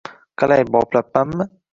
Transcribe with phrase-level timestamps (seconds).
[0.43, 1.47] —Qalay, boplabmanmi?